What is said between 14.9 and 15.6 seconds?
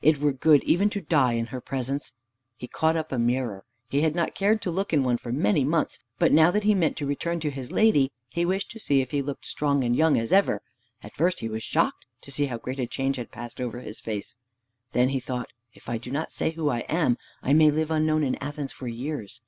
Then he thought,